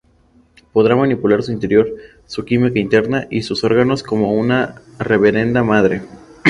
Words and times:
Podrá 0.73 0.95
manipular 0.95 1.43
su 1.43 1.51
interior, 1.51 1.87
su 2.25 2.43
química 2.43 2.79
interna 2.79 3.27
y 3.29 3.43
sus 3.43 3.63
órganos 3.63 4.01
como 4.01 4.33
una 4.33 4.81
Reverenda 4.97 5.61
Madre. 5.61 6.01